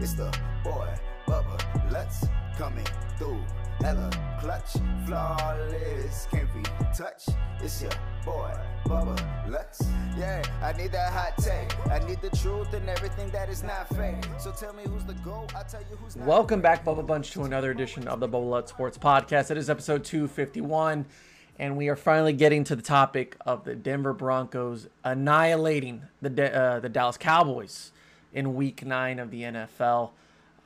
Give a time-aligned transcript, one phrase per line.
[0.00, 0.32] It's the
[0.62, 0.88] boy,
[1.26, 2.24] Bubba Lutz
[2.56, 2.86] coming
[3.18, 3.42] through.
[3.80, 4.08] Hella
[4.40, 4.74] clutch,
[5.04, 6.62] flawless, can't be
[6.96, 7.30] touched.
[7.60, 7.90] It's your
[8.24, 8.54] boy,
[8.84, 9.82] Bubba Lutz.
[10.16, 11.76] Yeah, I need that hot take.
[11.90, 14.24] I need the truth and everything that is not fake.
[14.38, 16.28] So tell me who's the GOAT, I'll tell you who's not.
[16.28, 19.50] Welcome back, Bubba Bunch, to another edition of the Bubba Lutz Sports Podcast.
[19.50, 21.06] It is episode 251,
[21.58, 26.78] and we are finally getting to the topic of the Denver Broncos annihilating the uh,
[26.78, 27.90] the Dallas Cowboys
[28.32, 30.10] in Week Nine of the NFL.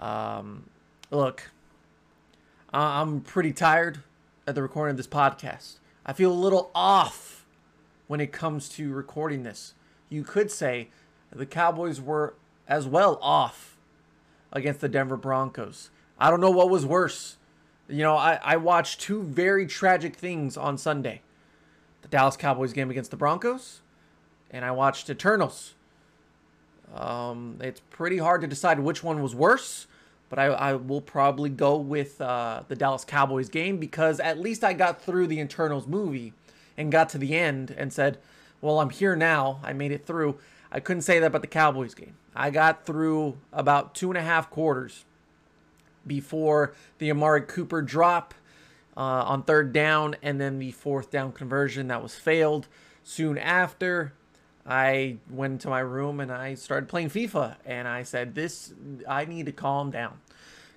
[0.01, 0.65] Um,
[1.11, 1.51] look,
[2.73, 4.01] I'm pretty tired
[4.47, 5.75] at the recording of this podcast.
[6.05, 7.45] I feel a little off
[8.09, 9.75] when it comes to recording this.
[10.09, 10.89] You could say
[11.31, 12.35] the Cowboys were
[12.67, 13.77] as well off
[14.53, 15.91] against the Denver Broncos.
[16.19, 17.37] I don't know what was worse.
[17.89, 21.23] You know, I, I watched two very tragic things on Sunday
[22.03, 23.81] the Dallas Cowboys game against the Broncos,
[24.51, 25.75] and I watched Eternals.
[26.95, 29.87] Um, it's pretty hard to decide which one was worse,
[30.29, 34.63] but I, I will probably go with uh, the Dallas Cowboys game because at least
[34.63, 36.35] I got through the Eternals movie
[36.77, 38.19] and got to the end and said,
[38.61, 39.61] well, I'm here now.
[39.63, 40.39] I made it through.
[40.71, 42.15] I couldn't say that about the Cowboys game.
[42.35, 45.05] I got through about two and a half quarters
[46.07, 48.35] before the Amari Cooper drop
[48.97, 52.69] uh, on third down and then the fourth down conversion that was failed.
[53.05, 54.13] Soon after,
[54.67, 58.73] I went to my room and I started playing FIFA and I said, This,
[59.09, 60.21] I need to calm down.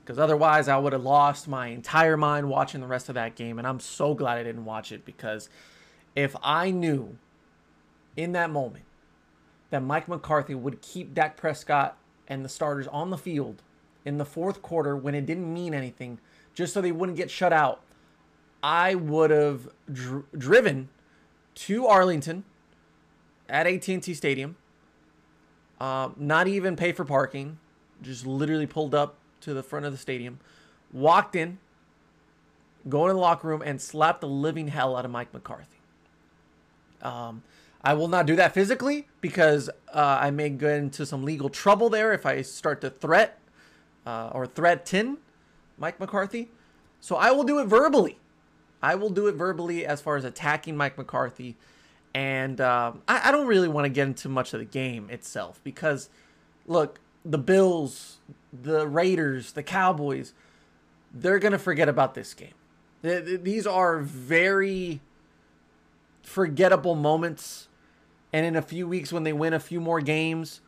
[0.03, 3.57] Because otherwise, I would have lost my entire mind watching the rest of that game.
[3.57, 5.49] And I'm so glad I didn't watch it because
[6.15, 7.17] if I knew
[8.15, 8.85] in that moment
[9.71, 13.61] that Mike McCarthy would keep Dak Prescott and the starters on the field
[14.03, 16.19] in the fourth quarter when it didn't mean anything,
[16.53, 17.81] just so they wouldn't get shut out,
[18.61, 20.89] I would have dr- driven
[21.55, 22.43] to Arlington
[23.49, 24.55] at AT&T Stadium,
[25.79, 27.57] uh, not even pay for parking,
[28.01, 30.39] just literally pulled up to the front of the stadium,
[30.91, 31.59] walked in,
[32.87, 35.77] go in the locker room, and slapped the living hell out of Mike McCarthy.
[37.01, 37.43] Um,
[37.83, 41.89] I will not do that physically because uh, I may get into some legal trouble
[41.89, 43.39] there if I start to threat
[44.05, 45.17] uh, or threaten
[45.77, 46.49] Mike McCarthy.
[46.99, 48.17] So I will do it verbally.
[48.81, 51.55] I will do it verbally as far as attacking Mike McCarthy.
[52.15, 55.59] And uh, I, I don't really want to get into much of the game itself
[55.65, 56.09] because,
[56.65, 58.19] look, the Bills,
[58.53, 60.31] the Raiders, the Cowboys,
[61.13, 62.53] they're going to forget about this game.
[63.03, 65.01] Th- th- These are very
[66.23, 67.67] forgettable moments.
[68.31, 70.61] And in a few weeks, when they win a few more games,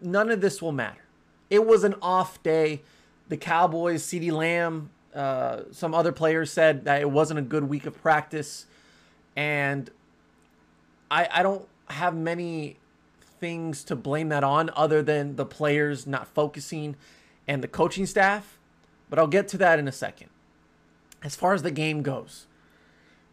[0.00, 1.02] none of this will matter.
[1.50, 2.82] It was an off day.
[3.28, 7.86] The Cowboys, CeeDee Lamb, uh, some other players said that it wasn't a good week
[7.86, 8.66] of practice.
[9.34, 9.90] And
[11.12, 12.78] I, I don't have many
[13.38, 16.96] things to blame that on other than the players not focusing
[17.46, 18.58] and the coaching staff.
[19.10, 20.30] But I'll get to that in a second.
[21.22, 22.46] As far as the game goes,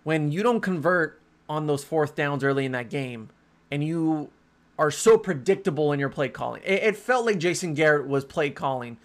[0.03, 3.29] when you don't convert on those fourth downs early in that game
[3.71, 4.29] and you
[4.77, 8.49] are so predictable in your play calling, it, it felt like Jason Garrett was play
[8.49, 8.97] calling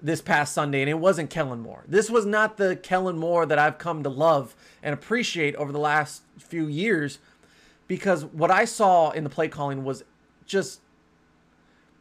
[0.00, 1.84] this past Sunday, and it wasn't Kellen Moore.
[1.86, 5.78] This was not the Kellen Moore that I've come to love and appreciate over the
[5.78, 7.18] last few years
[7.92, 10.02] because what I saw in the play calling was
[10.46, 10.80] just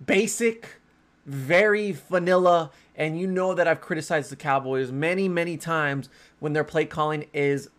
[0.06, 0.79] basic,
[1.25, 2.72] very vanilla.
[2.96, 6.07] And you know that I've criticized the Cowboys many, many times
[6.40, 7.69] when their play calling is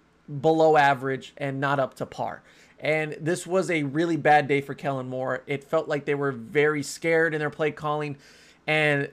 [0.43, 2.43] below average and not up to par.
[2.79, 5.43] And this was a really bad day for Kellen Moore.
[5.47, 8.19] It felt like they were very scared in their play calling
[8.67, 9.09] and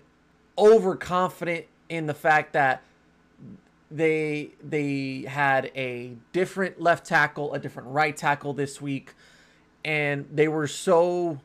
[0.57, 2.83] overconfident in the fact that
[3.91, 9.13] they they had a different left tackle, a different right tackle this week,
[9.83, 11.39] and they were so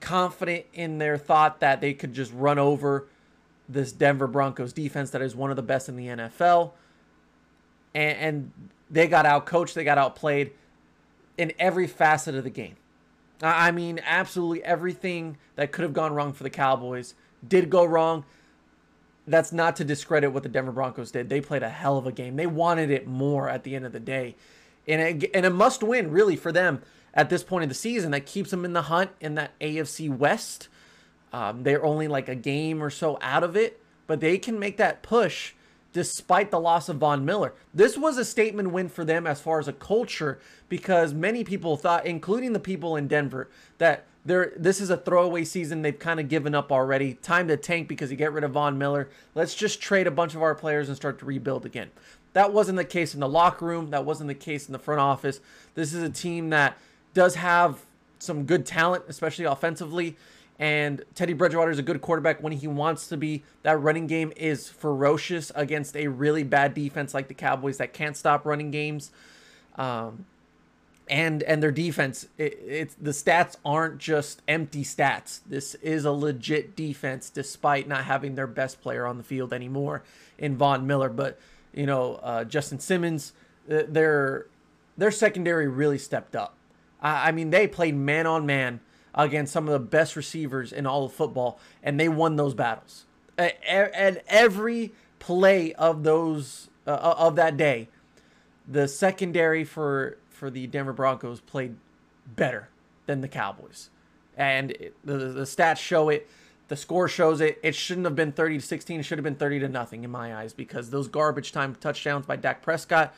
[0.00, 3.06] confident in their thought that they could just run over
[3.68, 6.72] this Denver Broncos defense that is one of the best in the NFL.
[7.94, 8.52] And, and
[8.90, 10.52] they got out coached, they got outplayed
[11.38, 12.76] in every facet of the game.
[13.42, 17.14] I I mean, absolutely everything that could have gone wrong for the Cowboys
[17.46, 18.24] did go wrong.
[19.26, 21.28] That's not to discredit what the Denver Broncos did.
[21.28, 22.36] They played a hell of a game.
[22.36, 24.36] They wanted it more at the end of the day.
[24.86, 26.82] And a, and a must win, really, for them
[27.14, 30.14] at this point of the season that keeps them in the hunt in that AFC
[30.14, 30.68] West.
[31.32, 34.76] Um, they're only like a game or so out of it, but they can make
[34.76, 35.54] that push
[35.92, 37.54] despite the loss of Von Miller.
[37.72, 41.76] This was a statement win for them as far as a culture because many people
[41.76, 43.48] thought, including the people in Denver,
[43.78, 45.82] that there this is a throwaway season.
[45.82, 47.14] They've kind of given up already.
[47.14, 49.08] Time to tank because you get rid of Von Miller.
[49.34, 51.90] Let's just trade a bunch of our players and start to rebuild again.
[52.32, 53.90] That wasn't the case in the locker room.
[53.90, 55.40] That wasn't the case in the front office.
[55.74, 56.78] This is a team that
[57.12, 57.80] does have
[58.18, 60.16] some good talent, especially offensively.
[60.58, 63.42] And Teddy Bridgewater is a good quarterback when he wants to be.
[63.62, 68.16] That running game is ferocious against a really bad defense like the Cowboys that can't
[68.16, 69.10] stop running games.
[69.76, 70.26] Um,
[71.08, 75.40] and and their defense, it, it's the stats aren't just empty stats.
[75.46, 80.02] This is a legit defense, despite not having their best player on the field anymore
[80.38, 81.08] in Von Miller.
[81.08, 81.38] But
[81.72, 83.32] you know, uh, Justin Simmons,
[83.66, 84.46] their
[84.96, 86.54] their secondary really stepped up.
[87.00, 88.80] I, I mean, they played man on man
[89.14, 93.04] against some of the best receivers in all of football, and they won those battles.
[93.36, 97.88] And every play of those uh, of that day,
[98.66, 101.76] the secondary for for the Denver Broncos played
[102.26, 102.68] better
[103.06, 103.90] than the Cowboys,
[104.36, 106.28] and it, the the stats show it.
[106.68, 107.58] The score shows it.
[107.62, 109.00] It shouldn't have been 30 to 16.
[109.00, 112.24] It should have been 30 to nothing in my eyes because those garbage time touchdowns
[112.24, 113.14] by Dak Prescott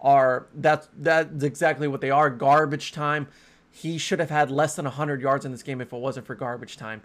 [0.00, 2.30] are that's that's exactly what they are.
[2.30, 3.28] Garbage time.
[3.72, 6.34] He should have had less than 100 yards in this game if it wasn't for
[6.34, 7.02] garbage time.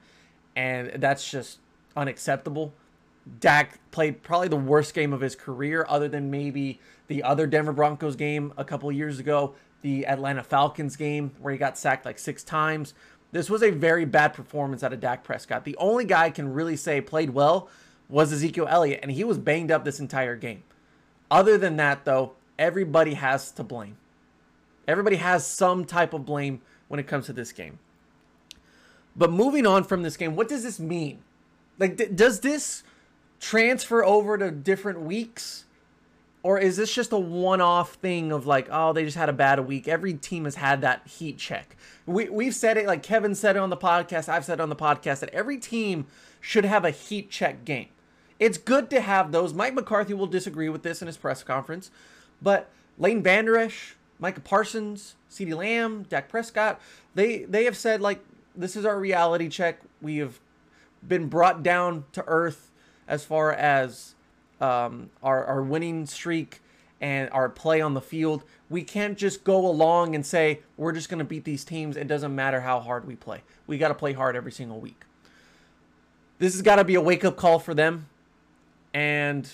[0.56, 1.60] And that's just
[1.96, 2.74] unacceptable.
[3.40, 7.74] Dak played probably the worst game of his career, other than maybe the other Denver
[7.74, 12.20] Broncos game a couple years ago, the Atlanta Falcons game, where he got sacked like
[12.20, 12.94] six times.
[13.32, 15.66] This was a very bad performance out of Dak Prescott.
[15.66, 17.70] The only guy I can really say played well
[18.08, 20.64] was Ezekiel Elliott, and he was banged up this entire game.
[21.30, 23.98] Other than that, though, everybody has to blame.
[24.88, 27.80] Everybody has some type of blame when it comes to this game.
[29.16, 31.20] But moving on from this game, what does this mean?
[31.80, 32.84] Like, does this
[33.40, 35.66] transfer over to different weeks?
[36.44, 39.34] Or is this just a one off thing of like, oh, they just had a
[39.34, 39.88] bad week?
[39.88, 41.76] Every team has had that heat check.
[42.06, 44.70] We, we've said it, like Kevin said it on the podcast, I've said it on
[44.70, 46.06] the podcast, that every team
[46.40, 47.88] should have a heat check game.
[48.40, 49.54] It's good to have those.
[49.54, 51.90] Mike McCarthy will disagree with this in his press conference,
[52.42, 56.80] but Leighton Vander Esch, Micah Parsons, CeeDee Lamb, Dak Prescott,
[57.16, 58.20] they they have said like
[58.56, 59.80] this is our reality check.
[60.02, 60.40] We have
[61.06, 62.72] been brought down to earth
[63.08, 64.16] as far as
[64.62, 66.62] um, our our winning streak
[67.02, 68.44] and our play on the field.
[68.70, 71.98] We can't just go along and say we're just going to beat these teams.
[71.98, 73.44] It doesn't matter how hard we play.
[73.68, 75.04] We got to play hard every single week.
[76.40, 78.08] This has got to be a wake up call for them,
[78.94, 79.50] and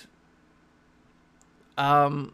[1.78, 2.32] um,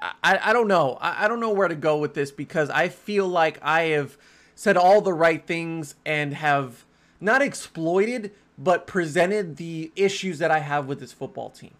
[0.00, 0.98] I, I don't know.
[1.00, 4.16] I, I don't know where to go with this because I feel like I have
[4.54, 6.84] said all the right things and have
[7.20, 11.74] not exploited, but presented the issues that I have with this football team.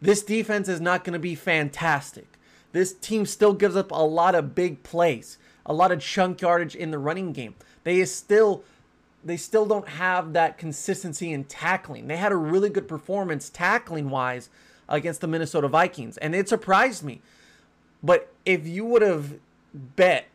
[0.00, 2.26] This defense is not going to be fantastic.
[2.72, 6.74] This team still gives up a lot of big plays, a lot of chunk yardage
[6.74, 7.54] in the running game.
[7.84, 8.64] They is still
[9.24, 12.06] they still don't have that consistency in tackling.
[12.06, 14.48] They had a really good performance tackling wise
[14.88, 17.20] against the Minnesota Vikings, and it surprised me
[18.02, 19.34] but if you would have
[19.74, 20.26] bet,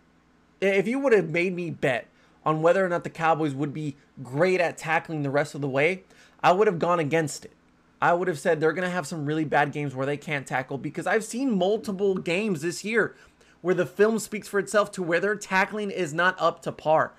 [0.61, 2.07] if you would have made me bet
[2.45, 5.69] on whether or not the Cowboys would be great at tackling the rest of the
[5.69, 6.03] way,
[6.43, 7.53] I would have gone against it.
[8.01, 10.45] I would have said they're going to have some really bad games where they can't
[10.45, 13.15] tackle because I've seen multiple games this year
[13.61, 17.13] where the film speaks for itself to where their tackling is not up to par.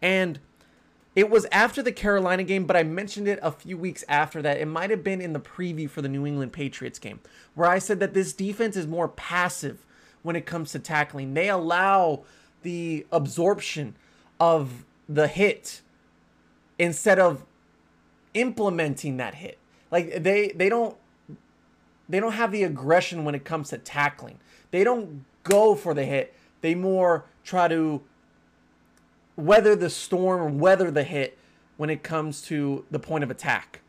[0.00, 0.38] And
[1.16, 4.58] it was after the Carolina game, but I mentioned it a few weeks after that.
[4.58, 7.18] It might have been in the preview for the New England Patriots game,
[7.56, 9.84] where I said that this defense is more passive
[10.22, 11.34] when it comes to tackling.
[11.34, 12.22] They allow
[12.62, 13.96] the absorption
[14.40, 15.82] of the hit
[16.78, 17.44] instead of
[18.34, 19.58] implementing that hit.
[19.90, 20.96] Like they they don't
[22.08, 24.38] they don't have the aggression when it comes to tackling.
[24.70, 26.34] They don't go for the hit.
[26.62, 28.02] They more try to
[29.36, 31.38] weather the storm, or weather the hit
[31.76, 33.80] when it comes to the point of attack.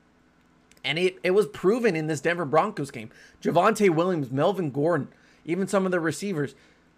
[0.83, 3.11] And it, it was proven in this Denver Broncos game.
[3.41, 5.09] Javonte Williams, Melvin Gordon,
[5.45, 6.55] even some of the receivers,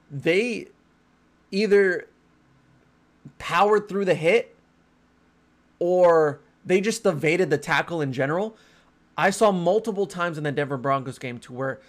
[0.09, 0.67] they
[1.51, 2.07] either
[3.39, 4.55] powered through the hit
[5.79, 8.55] or they just evaded the tackle in general.
[9.17, 11.79] I saw multiple times in the Denver Broncos game to where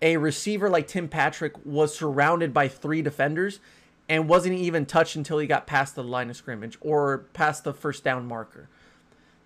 [0.00, 3.60] a receiver like Tim Patrick was surrounded by three defenders
[4.08, 7.72] and wasn't even touched until he got past the line of scrimmage or past the
[7.72, 8.68] first down marker.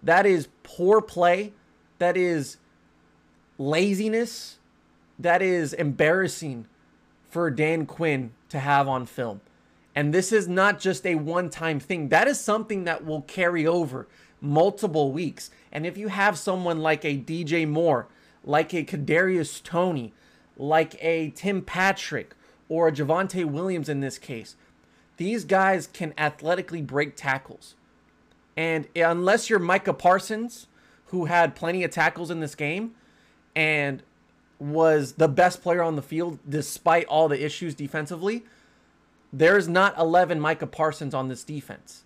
[0.03, 1.53] That is poor play.
[1.99, 2.57] That is
[3.59, 4.59] laziness.
[5.19, 6.67] That is embarrassing
[7.29, 9.41] for Dan Quinn to have on film.
[9.97, 13.67] And this is not just a one time thing, that is something that will carry
[13.67, 14.07] over
[14.43, 15.51] multiple weeks.
[15.73, 18.07] And if you have someone like a DJ Moore,
[18.45, 20.13] like a Kadarius Toney,
[20.59, 22.35] like a Tim Patrick,
[22.69, 24.57] or a Javonte Williams in this case.
[25.17, 27.75] These guys can athletically break tackles.
[28.57, 30.67] And unless you're Micah Parsons,
[31.07, 32.95] who had plenty of tackles in this game
[33.55, 34.03] and
[34.59, 38.45] was the best player on the field despite all the issues defensively,
[39.33, 42.05] there's not 11 Micah Parsons on this defense.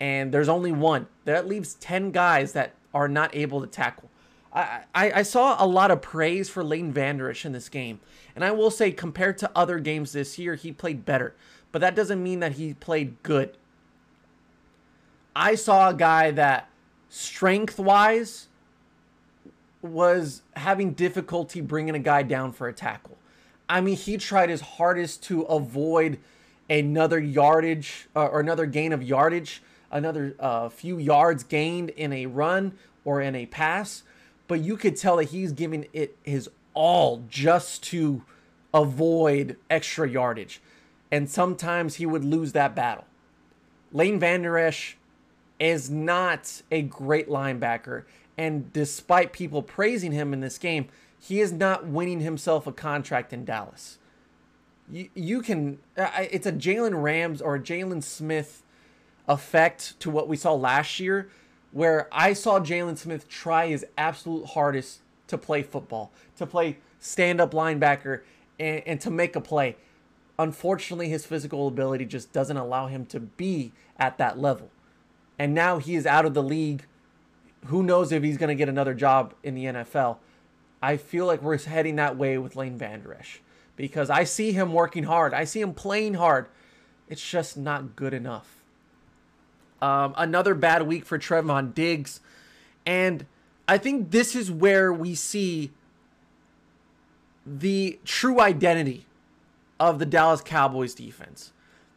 [0.00, 1.06] and there's only one.
[1.24, 4.10] That leaves 10 guys that are not able to tackle.
[4.52, 8.00] I, I, I saw a lot of praise for Leighton Vander Esch in this game.
[8.36, 11.34] And I will say, compared to other games this year, he played better.
[11.72, 13.56] But that doesn't mean that he played good.
[15.36, 16.70] I saw a guy that,
[17.10, 18.48] strength wise,
[19.82, 23.17] was having difficulty bringing a guy down for a tackle.
[23.68, 26.18] I mean, he tried his hardest to avoid
[26.70, 32.26] another yardage uh, or another gain of yardage, another uh, few yards gained in a
[32.26, 32.72] run
[33.04, 34.02] or in a pass.
[34.46, 38.22] But you could tell that he's giving it his all just to
[38.72, 40.60] avoid extra yardage.
[41.10, 43.04] And sometimes he would lose that battle.
[43.92, 44.96] Leighton Vander Esch
[45.58, 48.04] is not a great linebacker.
[48.36, 50.88] And despite people praising him in this game,
[51.20, 53.98] he is not winning himself a contract in Dallas.
[54.90, 58.62] You, you can, it's a Jalen Rams or a Jaylon Smith
[59.28, 61.28] effect to what we saw last year,
[61.72, 67.40] where I saw Jaylon Smith try his absolute hardest to play football, to play stand
[67.40, 68.22] up linebacker,
[68.58, 69.76] and, and to make a play.
[70.38, 74.70] Unfortunately, his physical ability just doesn't allow him to be at that level.
[75.38, 76.86] And now he is out of the league.
[77.66, 80.18] Who knows if he's going to get another job in the NFL?
[80.80, 83.40] I feel like we're heading that way with Vander Esch
[83.76, 85.34] because I see him working hard.
[85.34, 86.46] I see him playing hard.
[87.08, 88.62] It's just not good enough.
[89.80, 92.20] Um, another bad week for Trevon Diggs.
[92.84, 93.26] And
[93.66, 95.70] I think this is where we see
[97.46, 99.06] the true identity
[99.80, 101.52] of the Dallas Cowboys defense.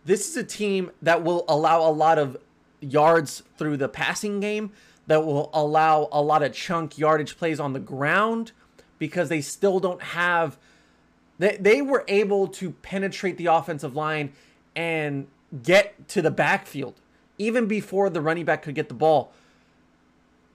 [0.05, 2.37] This is a team that will allow a lot of
[2.79, 4.71] yards through the passing game,
[5.07, 8.51] that will allow a lot of chunk yardage plays on the ground
[9.01, 10.59] because they still don't have
[11.39, 14.31] they, they were able to penetrate the offensive line
[14.75, 15.25] and
[15.63, 17.01] get to the backfield
[17.39, 19.33] even before the running back could get the ball.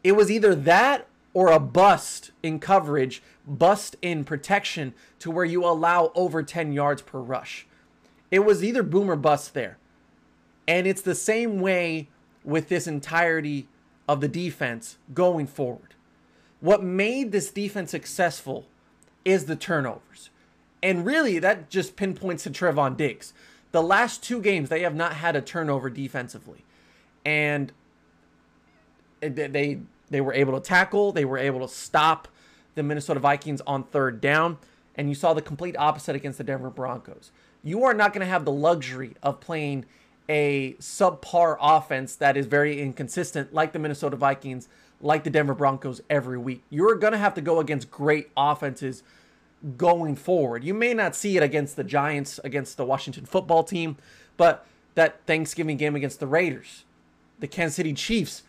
[0.05, 5.65] It was either that or a bust in coverage, bust in protection to where you
[5.65, 7.67] allow over 10 yards per rush.
[8.31, 9.77] It was either boom or bust there.
[10.69, 12.07] And it's the same way
[12.45, 13.67] with this entirety
[14.09, 15.96] of the defense going forward.
[16.67, 18.67] What made this defense successful
[19.25, 20.31] is the turnovers.
[20.83, 23.33] And really, that just pinpoints to Trevon Diggs.
[23.71, 26.65] The last two games, they have not had a turnover defensively.
[27.25, 27.73] And
[29.23, 29.79] eh, they
[30.11, 32.27] they were able to tackle, they were able to stop
[32.75, 34.59] the Minnesota Vikings on third down,
[34.97, 37.31] and you saw the complete opposite against the Denver Broncos.
[37.63, 39.85] You are not going to have the luxury of playing
[40.29, 44.69] a subpar offense that is very inconsistent, like the Minnesota Vikings,
[45.01, 46.63] like the Denver Broncos every week.
[46.71, 49.03] You're going to have to go against great offenses
[49.77, 50.65] going forward.
[50.65, 53.97] You may not see it against the Giants, against the Washington football team,
[54.37, 56.85] but that Thanksgiving game against the Raiders,
[57.39, 58.43] the Kansas City Chiefs,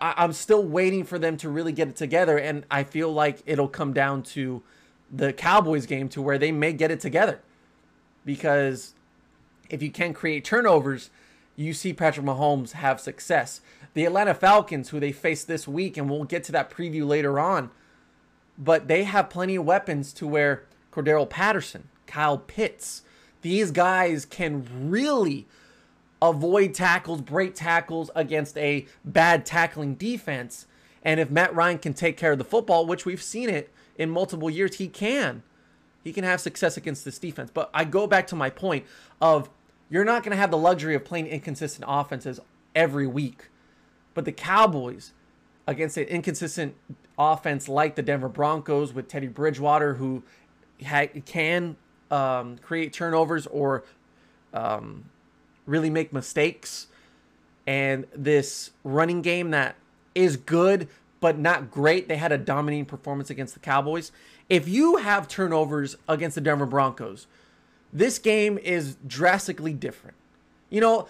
[0.00, 2.38] I- am still waiting for them to really get it together.
[2.38, 4.62] And I feel like it'll come down to
[5.10, 7.40] the Cowboys game to where they may get it together
[8.24, 8.94] because
[9.70, 11.10] if you can create turnovers,
[11.58, 13.60] you see Patrick Mahomes have success.
[13.94, 17.40] The Atlanta Falcons, who they face this week, and we'll get to that preview later
[17.40, 17.70] on,
[18.56, 23.02] but they have plenty of weapons to where Cordarrelle Patterson, Kyle Pitts,
[23.42, 25.48] these guys can really
[26.22, 30.66] avoid tackles, break tackles against a bad tackling defense.
[31.02, 34.10] And if Matt Ryan can take care of the football, which we've seen it in
[34.10, 35.42] multiple years, he can.
[36.04, 37.50] He can have success against this defense.
[37.52, 38.86] But I go back to my point
[39.20, 39.50] of
[39.90, 42.40] you're not going to have the luxury of playing inconsistent offenses
[42.74, 43.48] every week.
[44.14, 45.12] But the Cowboys,
[45.66, 46.74] against an inconsistent
[47.18, 50.22] offense like the Denver Broncos with Teddy Bridgewater, who
[50.84, 51.76] ha- can
[52.10, 53.84] um, create turnovers or
[54.54, 55.04] um,
[55.66, 56.88] really make mistakes,
[57.66, 59.76] and this running game that
[60.14, 60.88] is good
[61.20, 62.08] but not great.
[62.08, 64.12] They had a dominating performance against the Cowboys.
[64.48, 67.26] If you have turnovers against the Denver Broncos,
[67.92, 70.16] this game is drastically different.
[70.70, 71.08] You know,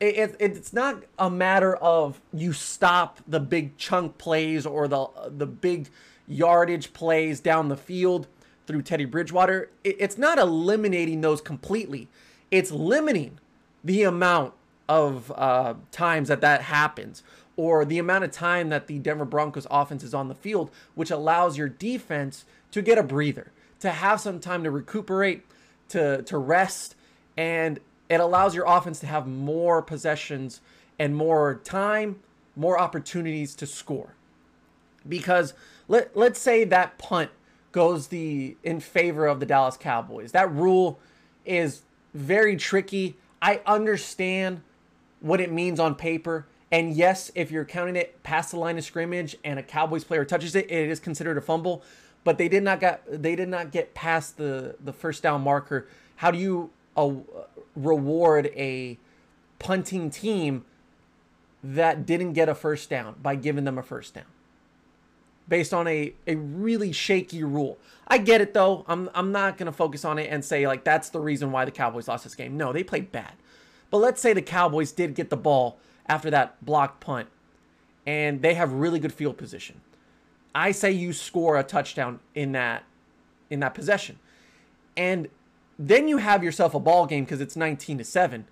[0.00, 5.06] it, it, it's not a matter of you stop the big chunk plays or the
[5.28, 5.88] the big
[6.26, 8.26] yardage plays down the field
[8.66, 9.70] through Teddy Bridgewater.
[9.84, 12.08] It, it's not eliminating those completely.
[12.50, 13.38] It's limiting
[13.84, 14.54] the amount
[14.88, 17.22] of uh, times that that happens
[17.56, 21.10] or the amount of time that the Denver Broncos offense is on the field, which
[21.10, 25.44] allows your defense to get a breather, to have some time to recuperate,
[25.92, 26.94] to to rest,
[27.36, 30.60] and it allows your offense to have more possessions
[30.98, 32.20] and more time,
[32.56, 34.14] more opportunities to score.
[35.08, 35.54] Because
[35.88, 37.30] let let's say that punt
[37.72, 40.32] goes the in favor of the Dallas Cowboys.
[40.32, 41.00] That rule
[41.46, 41.82] is
[42.14, 43.16] very tricky.
[43.40, 44.60] I understand
[45.20, 46.46] what it means on paper.
[46.70, 50.24] And yes, if you're counting it past the line of scrimmage and a Cowboys player
[50.24, 51.82] touches it, it is considered a fumble.
[52.24, 55.88] But they did not get they did not get past the the first down marker.
[56.16, 57.10] How do you uh,
[57.74, 58.98] reward a
[59.58, 60.64] punting team
[61.64, 64.24] that didn't get a first down by giving them a first down?
[65.48, 67.78] based on a, a really shaky rule.
[68.08, 68.84] I get it though.
[68.88, 71.70] I'm I'm not gonna focus on it and say like that's the reason why the
[71.70, 72.56] Cowboys lost this game.
[72.56, 73.32] No, they played bad.
[73.90, 77.28] But let's say the Cowboys did get the ball after that blocked punt
[78.06, 79.80] and they have really good field position.
[80.54, 82.84] I say you score a touchdown in that
[83.50, 84.18] in that possession.
[84.96, 85.28] And
[85.78, 88.46] then you have yourself a ball game because it's 19 to 7.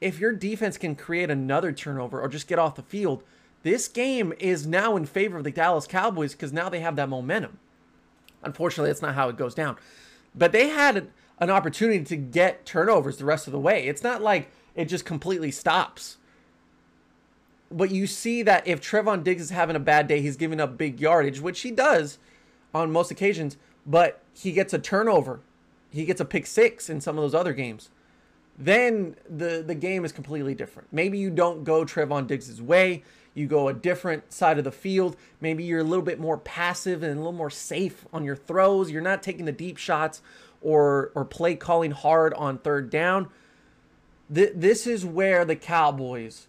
[0.00, 3.22] If your defense can create another turnover or just get off the field,
[3.62, 7.08] this game is now in favor of the Dallas Cowboys because now they have that
[7.08, 7.58] momentum.
[8.42, 9.76] Unfortunately, that's not how it goes down.
[10.34, 13.86] But they had an opportunity to get turnovers the rest of the way.
[13.88, 16.17] It's not like it just completely stops.
[17.70, 20.78] But you see that if Trevon Diggs is having a bad day, he's giving up
[20.78, 22.18] big yardage, which he does
[22.74, 23.56] on most occasions,
[23.86, 25.40] but he gets a turnover.
[25.90, 27.90] He gets a pick six in some of those other games.
[28.58, 30.88] Then the, the game is completely different.
[30.90, 33.02] Maybe you don't go Trevon Diggs' way
[33.38, 35.16] you go a different side of the field.
[35.40, 38.90] Maybe you're a little bit more passive and a little more safe on your throws.
[38.90, 40.20] You're not taking the deep shots
[40.60, 43.28] or or play calling hard on third down.
[44.34, 46.47] Th- this is where the Cowboys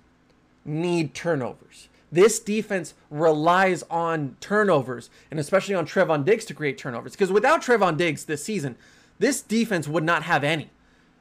[0.69, 1.89] need turnovers.
[2.11, 7.61] This defense relies on turnovers and especially on Trevon Diggs to create turnovers because without
[7.61, 8.75] Trevon Diggs this season,
[9.19, 10.69] this defense would not have any.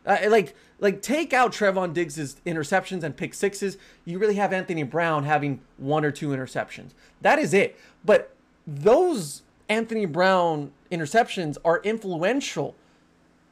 [0.06, 3.76] Uh, like like take out Trevon Diggs's interceptions and pick sixes.
[4.04, 6.90] You really have Anthony Brown having one or two interceptions.
[7.20, 7.78] That is it.
[8.04, 8.34] But
[8.66, 12.74] those Anthony Brown interceptions are influential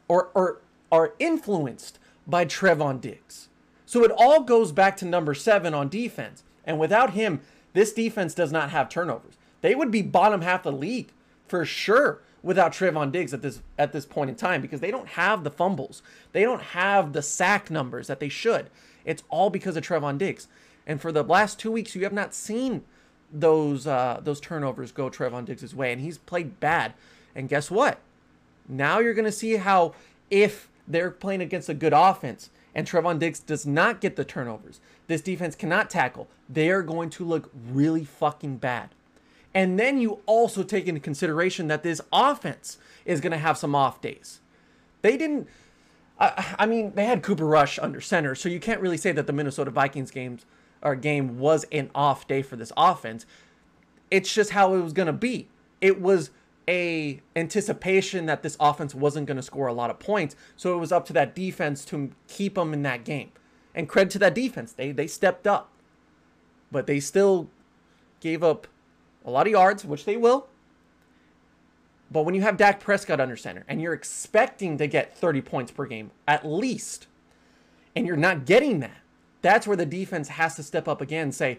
[0.09, 0.61] or, or
[0.91, 3.49] are influenced by Trevon Diggs.
[3.87, 6.43] So it all goes back to number seven on defense.
[6.65, 7.41] And without him,
[7.73, 9.35] this defense does not have turnovers.
[9.63, 11.13] They would be bottom half of the league
[11.47, 15.09] for sure without Trevon Diggs at this at this point in time because they don't
[15.09, 16.03] have the fumbles.
[16.33, 18.71] They don't have the sack numbers that they should.
[19.05, 20.49] It's all because of Trevon Diggs.
[20.87, 22.85] And for the last two weeks, you have not seen
[23.33, 26.95] those uh, those turnovers go Trevon Diggs' way, and he's played bad.
[27.35, 27.99] And guess what?
[28.69, 29.95] Now you're going to see how
[30.31, 34.81] if they're playing against a good offense and Trevon Diggs does not get the turnovers,
[35.07, 36.29] this defense cannot tackle.
[36.47, 38.91] They are going to look really fucking bad.
[39.55, 43.75] And then you also take into consideration that this offense is going to have some
[43.75, 44.41] off days.
[45.01, 45.49] They didn't.
[46.21, 49.27] I, I, mean, they had Cooper Rush under center, so you can't really say that
[49.27, 50.45] the Minnesota Vikings games
[50.83, 53.25] or game was an off day for this offense.
[54.11, 55.49] It's just how it was going to be.
[55.81, 56.31] It was
[56.69, 60.81] a anticipation that this offense wasn't going to score a lot of points, so it
[60.81, 63.31] was up to that defense to keep them in that game.
[63.75, 65.71] And credit to that defense, they they stepped up,
[66.73, 67.49] but they still
[68.21, 68.67] gave up
[69.25, 70.49] a lot of yards, which they will.
[72.11, 75.73] But when you have Dak Prescott under center and you're expecting to get 30 points
[75.73, 77.09] per game at least,
[77.95, 78.99] and you're not getting that,
[79.43, 81.59] that's where the defense has to step up again and say,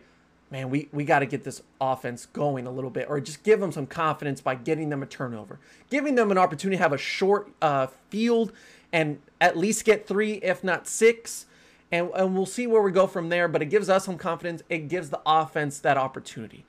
[0.50, 3.60] man, we, we got to get this offense going a little bit, or just give
[3.60, 6.98] them some confidence by getting them a turnover, giving them an opportunity to have a
[6.98, 8.52] short uh, field
[8.94, 11.46] and at least get three, if not six.
[11.92, 14.62] And, and we'll see where we go from there, but it gives us some confidence.
[14.70, 16.66] It gives the offense that opportunity.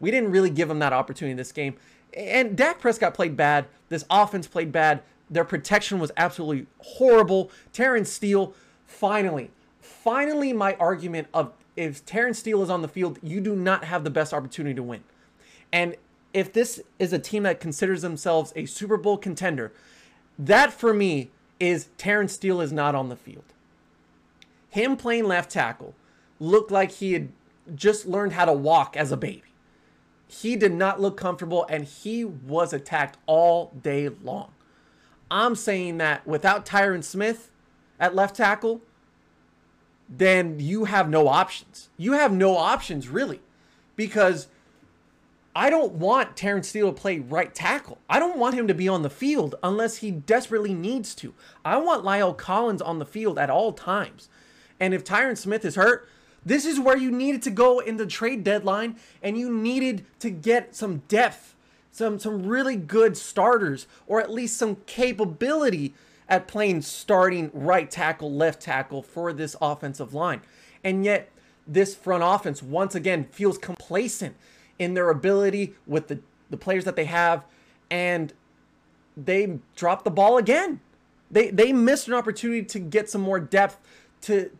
[0.00, 1.76] We didn't really give them that opportunity in this game.
[2.14, 3.66] And Dak Prescott played bad.
[3.88, 5.02] This offense played bad.
[5.30, 7.50] Their protection was absolutely horrible.
[7.72, 8.54] Terence Steele,
[8.86, 13.84] finally, finally, my argument of if Terence Steele is on the field, you do not
[13.84, 15.04] have the best opportunity to win.
[15.72, 15.96] And
[16.34, 19.72] if this is a team that considers themselves a Super Bowl contender,
[20.38, 23.44] that for me is Terence Steele is not on the field.
[24.70, 25.94] Him playing left tackle
[26.38, 27.30] looked like he had
[27.74, 29.42] just learned how to walk as a baby
[30.28, 34.52] he did not look comfortable and he was attacked all day long.
[35.30, 37.50] I'm saying that without Tyron Smith
[37.98, 38.82] at left tackle,
[40.08, 41.90] then you have no options.
[41.96, 43.40] You have no options really
[43.96, 44.48] because
[45.54, 47.98] I don't want Terence Steele to play right tackle.
[48.08, 51.34] I don't want him to be on the field unless he desperately needs to.
[51.64, 54.28] I want La'el Collins on the field at all times.
[54.78, 56.08] And if Tyron Smith is hurt,
[56.46, 60.30] this is where you needed to go in the trade deadline and you needed to
[60.30, 61.56] get some depth,
[61.90, 65.92] some some really good starters or at least some capability
[66.28, 70.42] at playing starting right tackle, left tackle for this offensive line.
[70.84, 71.30] And yet
[71.66, 74.36] this front offense once again feels complacent
[74.78, 77.44] in their ability with the the players that they have
[77.90, 78.32] and
[79.16, 80.80] they drop the ball again.
[81.30, 83.78] They they missed an opportunity to get some more depth
[84.22, 84.50] to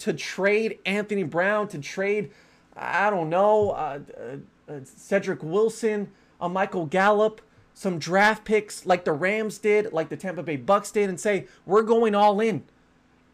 [0.00, 2.30] to trade Anthony Brown, to trade,
[2.76, 6.10] I don't know, uh, uh, uh Cedric Wilson,
[6.40, 7.40] a Michael Gallup,
[7.74, 11.46] some draft picks like the Rams did, like the Tampa Bay Bucks did, and say,
[11.66, 12.62] we're going all in.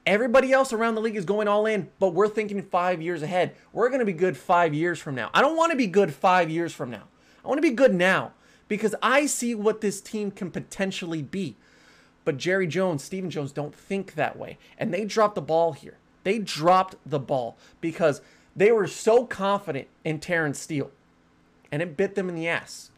[0.06, 3.54] Everybody else around the league is going all in, but we're thinking five years ahead.
[3.72, 5.30] We're going to be good five years from now.
[5.34, 7.04] I don't want to be good five years from now.
[7.44, 8.32] I want to be good now
[8.66, 11.56] because I see what this team can potentially be.
[12.24, 14.58] But Jerry Jones, Stephen Jones don't think that way.
[14.78, 15.98] And they dropped the ball here.
[16.24, 18.20] They dropped the ball because
[18.54, 20.90] they were so confident in Terence Steele.
[21.72, 22.89] And it bit them in the ass.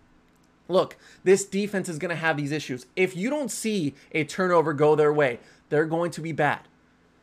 [0.73, 2.87] Look, this defense is going to have these issues.
[2.97, 6.61] If you don't see a turnover go their way, they're going to be bad.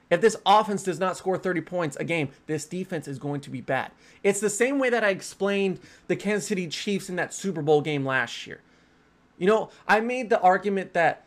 [0.09, 3.49] If this offense does not score 30 points a game, this defense is going to
[3.49, 3.91] be bad.
[4.23, 7.81] It's the same way that I explained the Kansas City Chiefs in that Super Bowl
[7.81, 8.62] game last year.
[9.38, 11.23] You know, I made the argument that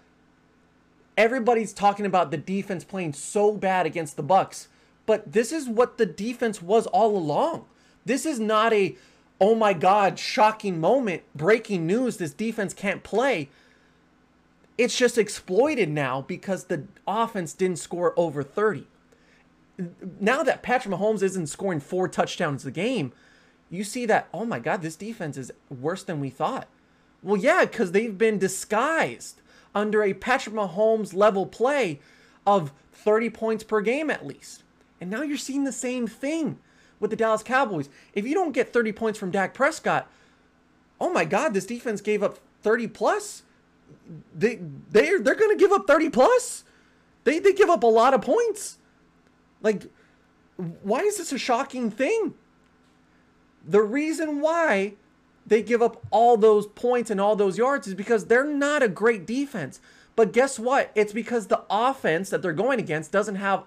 [1.16, 4.68] everybody's talking about the defense playing so bad against the Bucks,
[5.06, 7.64] but this is what the defense was all along.
[8.04, 8.96] This is not a
[9.42, 13.50] oh my god, shocking moment, breaking news, this defense can't play.
[14.78, 18.86] It's just exploited now because the offense didn't score over 30.
[20.20, 23.12] Now that Patrick Mahomes isn't scoring four touchdowns a game,
[23.68, 26.68] you see that, oh my God, this defense is worse than we thought.
[27.20, 29.40] Well, yeah, because they've been disguised
[29.74, 31.98] under a Patrick Mahomes level play
[32.46, 34.62] of 30 points per game at least.
[35.00, 36.60] And now you're seeing the same thing
[37.02, 37.90] with the Dallas Cowboys.
[38.14, 40.10] If you don't get 30 points from Dak Prescott,
[40.98, 43.42] oh my God, this defense gave up 30 plus
[44.34, 44.58] they
[44.90, 46.64] they're they're gonna give up 30 plus.
[47.24, 48.78] They they give up a lot of points.
[49.60, 49.84] Like,
[50.56, 52.34] why is this a shocking thing?
[53.64, 54.94] The reason why
[55.46, 58.88] they give up all those points and all those yards is because they're not a
[58.88, 59.80] great defense.
[60.14, 60.90] But guess what?
[60.94, 63.64] It's because the offense that they're going against doesn't have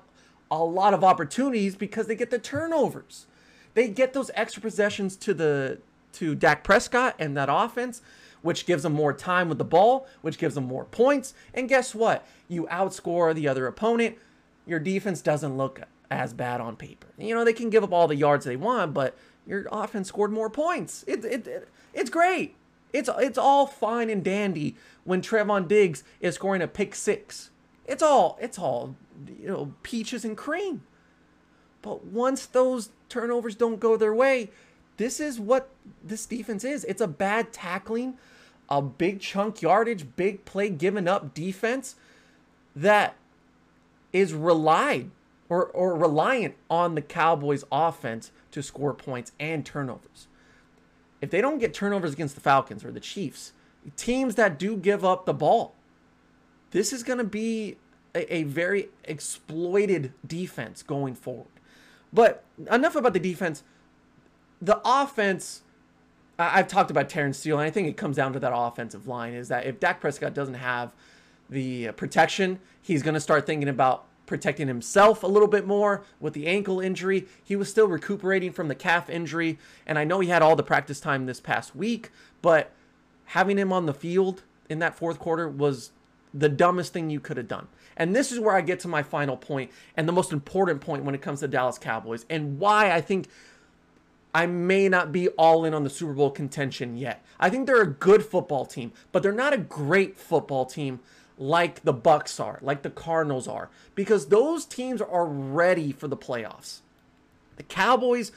[0.51, 3.27] a lot of opportunities because they get the turnovers.
[3.73, 5.79] They get those extra possessions to the
[6.13, 8.01] to Dak Prescott and that offense
[8.45, 11.34] which gives them more time with the ball, which gives them more points.
[11.51, 12.27] And guess what?
[12.47, 14.19] You outscore the other opponent.
[14.67, 15.81] Your defense doesn't look
[16.12, 17.08] as bad on paper.
[17.17, 20.31] You know, they can give up all the yards they want, but your offense scored
[20.31, 21.03] more points.
[21.08, 22.53] It, it, it it's great.
[22.93, 27.49] It's it's all fine and dandy when Trevon Diggs is scoring a pick six.
[27.85, 28.95] It's all it's all
[29.39, 30.83] you know peaches and cream.
[31.81, 34.49] But once those turnovers don't go their way,
[34.97, 35.69] this is what
[36.03, 36.83] this defense is.
[36.85, 38.17] It's a bad tackling,
[38.69, 41.95] a big chunk yardage, big play given up defense
[42.75, 43.15] that
[44.11, 45.11] is relied
[45.49, 50.27] or, or reliant on the Cowboys offense to score points and turnovers.
[51.21, 53.53] If they don't get turnovers against the Falcons or the Chiefs,
[53.95, 55.75] teams that do give up the ball,
[56.75, 57.77] this is going to be
[58.13, 61.47] a, a very exploited defense going forward.
[62.11, 63.63] But enough about the defense.
[64.61, 65.61] The offense
[66.38, 69.33] I've talked about Terence Steele, and I think it comes down to that offensive line
[69.33, 70.91] is that if Dak Prescott doesn't have
[71.49, 76.33] the protection, he's going to start thinking about protecting himself a little bit more with
[76.33, 77.25] the ankle injury.
[77.41, 80.63] He was still recuperating from the calf injury, and I know he had all the
[80.63, 82.11] practice time this past week,
[82.41, 82.71] but
[83.27, 85.91] having him on the field in that fourth quarter was
[86.35, 87.67] the dumbest thing you could have done.
[87.97, 91.05] And this is where I get to my final point and the most important point
[91.05, 93.27] when it comes to Dallas Cowboys and why I think
[94.33, 97.23] I may not be all in on the Super Bowl contention yet.
[97.39, 100.99] I think they're a good football team, but they're not a great football team
[101.37, 106.17] like the Bucks are, like the Cardinals are, because those teams are ready for the
[106.17, 106.79] playoffs.
[107.55, 108.33] The Cowboys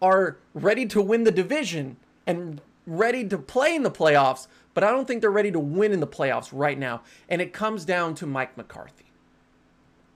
[0.00, 4.90] are ready to win the division and ready to play in the playoffs, but I
[4.90, 7.02] don't think they're ready to win in the playoffs right now.
[7.28, 9.06] And it comes down to Mike McCarthy.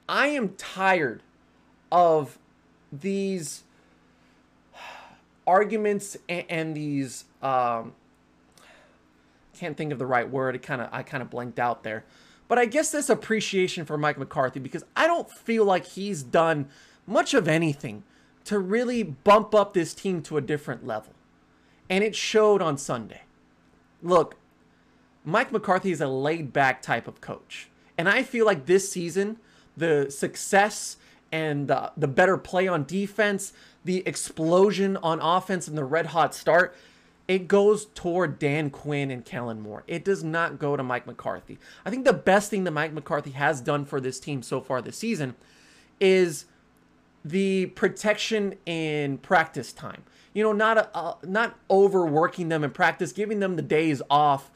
[0.09, 1.23] I am tired
[1.93, 2.39] of
[2.93, 3.65] these
[5.47, 7.93] arguments and, and these um,
[9.59, 10.55] can't think of the right word.
[10.55, 12.05] It kind of I kind of blanked out there.
[12.47, 16.69] But I guess this appreciation for Mike McCarthy because I don't feel like he's done
[17.07, 18.05] much of anything
[18.45, 21.13] to really bump up this team to a different level.
[21.91, 23.23] And it showed on Sunday.
[24.03, 24.37] Look,
[25.25, 27.69] Mike McCarthy is a laid back type of coach.
[27.97, 29.39] And I feel like this season,
[29.77, 30.97] the success
[31.33, 33.53] and the, the better play on defense,
[33.85, 36.75] the explosion on offense and the red hot start,
[37.27, 39.85] it goes toward Dan Quinn and Kellen Moore.
[39.87, 41.59] It does not go to Mike McCarthy.
[41.85, 44.81] I think the best thing that Mike McCarthy has done for this team so far
[44.81, 45.35] this season
[46.01, 46.47] is
[47.29, 50.03] the protection in practice time.
[50.35, 54.51] You know, not uh, not overworking them in practice, giving them the days off,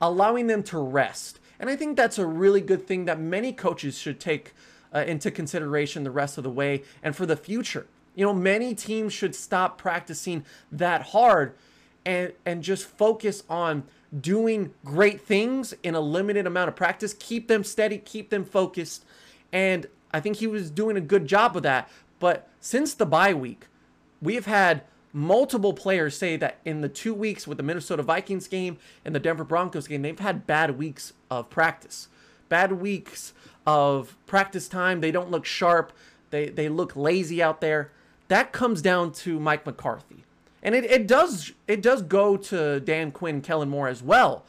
[0.00, 1.38] allowing them to rest.
[1.60, 4.54] And I think that's a really good thing that many coaches should take
[4.94, 7.86] uh, into consideration the rest of the way and for the future.
[8.14, 11.54] You know, many teams should stop practicing that hard
[12.04, 13.84] and and just focus on
[14.18, 17.14] doing great things in a limited amount of practice.
[17.18, 19.04] Keep them steady, keep them focused.
[19.52, 21.88] And I think he was doing a good job of that.
[22.18, 23.66] But since the bye week,
[24.20, 28.48] we have had multiple players say that in the two weeks with the Minnesota Vikings
[28.48, 32.08] game and the Denver Broncos game, they've had bad weeks of practice,
[32.48, 33.32] bad weeks
[33.66, 35.00] of practice time.
[35.00, 35.92] They don't look sharp.
[36.30, 37.90] They they look lazy out there.
[38.28, 40.24] That comes down to Mike McCarthy,
[40.62, 44.44] and it, it does it does go to Dan Quinn, Kellen Moore as well,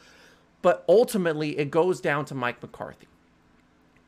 [0.62, 3.08] but ultimately it goes down to Mike McCarthy.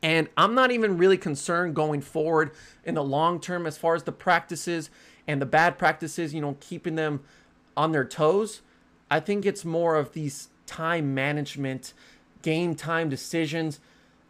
[0.02, 2.50] And I'm not even really concerned going forward
[2.84, 4.90] in the long term as far as the practices
[5.28, 7.20] and the bad practices, you know, keeping them
[7.76, 8.62] on their toes.
[9.10, 11.92] I think it's more of these time management,
[12.42, 13.78] game time decisions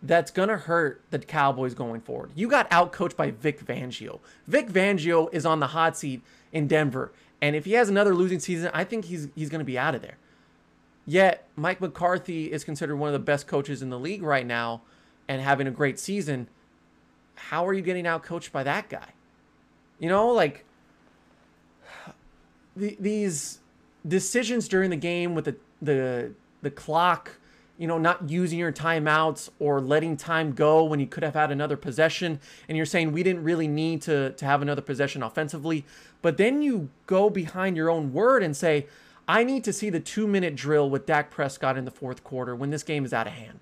[0.03, 2.33] that's going to hurt the Cowboys going forward.
[2.35, 4.19] You got outcoached by Vic Fangio.
[4.47, 8.41] Vic Fangio is on the hot seat in Denver, and if he has another losing
[8.41, 10.19] season, I think he's he's going to be out of there.
[11.07, 14.83] Yet Mike McCarthy is considered one of the best coaches in the league right now
[15.33, 16.49] and having a great season.
[17.35, 19.09] How are you getting out coached by that guy?
[19.99, 20.65] You know, like
[22.77, 23.61] the, these
[24.07, 27.39] decisions during the game with the the the clock,
[27.79, 31.51] you know, not using your timeouts or letting time go when you could have had
[31.51, 35.85] another possession, and you're saying we didn't really need to to have another possession offensively,
[36.21, 38.87] but then you go behind your own word and say,
[39.27, 42.55] I need to see the two minute drill with Dak Prescott in the fourth quarter
[42.55, 43.61] when this game is out of hand.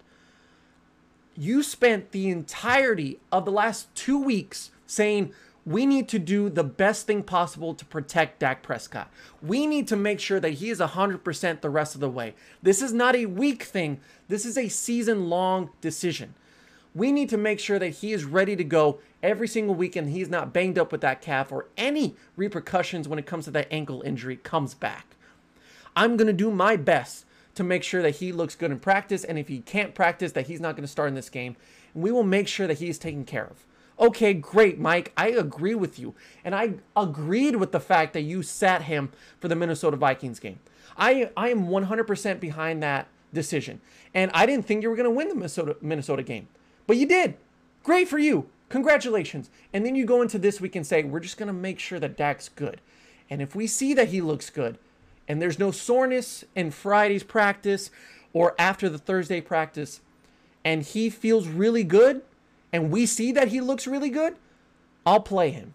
[1.36, 5.32] You spent the entirety of the last two weeks saying
[5.64, 9.10] we need to do the best thing possible to protect Dak Prescott.
[9.42, 12.34] We need to make sure that he is 100% the rest of the way.
[12.62, 16.34] This is not a week thing, this is a season long decision.
[16.94, 20.08] We need to make sure that he is ready to go every single week and
[20.08, 23.68] he's not banged up with that calf or any repercussions when it comes to that
[23.70, 25.14] ankle injury comes back.
[25.94, 27.26] I'm going to do my best
[27.60, 30.46] to make sure that he looks good in practice and if he can't practice that
[30.46, 31.56] he's not going to start in this game.
[31.92, 33.66] And we will make sure that he's taken care of.
[33.98, 35.12] Okay, great, Mike.
[35.14, 36.14] I agree with you.
[36.42, 40.58] And I agreed with the fact that you sat him for the Minnesota Vikings game.
[40.96, 43.82] I, I am 100% behind that decision.
[44.14, 46.48] And I didn't think you were going to win the Minnesota, Minnesota game.
[46.86, 47.34] But you did.
[47.84, 48.48] Great for you.
[48.70, 49.50] Congratulations.
[49.74, 52.00] And then you go into this week and say, we're just going to make sure
[52.00, 52.80] that Dak's good.
[53.28, 54.78] And if we see that he looks good
[55.30, 57.92] and there's no soreness in Friday's practice
[58.32, 60.00] or after the Thursday practice,
[60.64, 62.22] and he feels really good,
[62.72, 64.34] and we see that he looks really good,
[65.06, 65.74] I'll play him.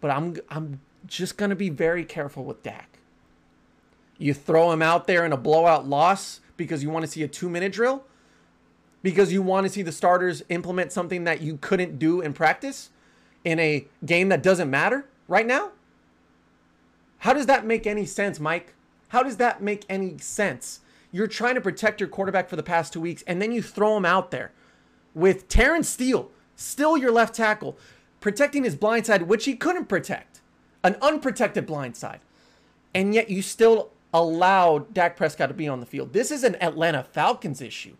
[0.00, 2.98] But I'm I'm just gonna be very careful with Dak.
[4.18, 7.28] You throw him out there in a blowout loss because you want to see a
[7.28, 8.02] two minute drill,
[9.04, 12.90] because you want to see the starters implement something that you couldn't do in practice
[13.44, 15.70] in a game that doesn't matter right now.
[17.18, 18.74] How does that make any sense, Mike?
[19.10, 20.80] How does that make any sense?
[21.12, 23.96] You're trying to protect your quarterback for the past two weeks, and then you throw
[23.96, 24.52] him out there
[25.14, 27.76] with Terence Steele, still your left tackle,
[28.20, 30.40] protecting his blind side, which he couldn't protect,
[30.84, 32.20] an unprotected blind side.
[32.94, 36.12] And yet you still allowed Dak Prescott to be on the field.
[36.12, 37.96] This is an Atlanta Falcons issue.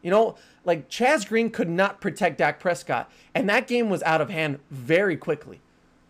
[0.00, 4.20] You know, like Chaz Green could not protect Dak Prescott, and that game was out
[4.20, 5.60] of hand very quickly.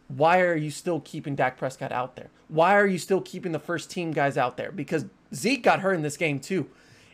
[0.08, 2.28] Why are you still keeping Dak Prescott out there?
[2.48, 4.70] Why are you still keeping the first team guys out there?
[4.70, 6.68] Because Zeke got hurt in this game too.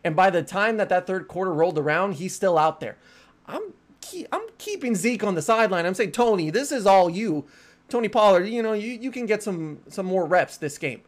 [0.04, 2.96] And by the time that that third quarter rolled around, he's still out there.
[3.46, 3.72] I'm
[4.32, 5.86] I'm keeping Zeke on the sideline.
[5.86, 7.46] I'm saying Tony, this is all you,
[7.88, 8.46] Tony Pollard.
[8.46, 11.02] You know, you, you can get some some more reps this game.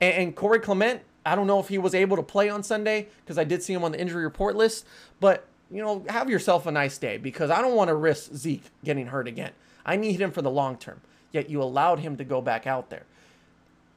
[0.00, 3.08] And, and Corey Clement, I don't know if he was able to play on Sunday
[3.24, 4.86] because I did see him on the injury report list.
[5.20, 8.64] But you know, have yourself a nice day because I don't want to risk Zeke
[8.84, 9.52] getting hurt again.
[9.84, 11.00] I need him for the long term.
[11.32, 13.04] Yet you allowed him to go back out there.